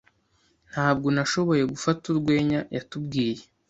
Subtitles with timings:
[0.71, 3.43] Ntabwo nashoboye gufata urwenya yatubwiye.